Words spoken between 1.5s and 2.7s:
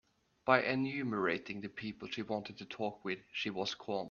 the people she wanted to